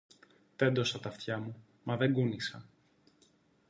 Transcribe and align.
Τέντωσα 0.55 0.99
τ' 0.99 1.05
αυτιά 1.05 1.37
μου, 1.39 1.65
μα 1.83 1.97
δεν 1.97 2.13
κούνησα 2.13 2.65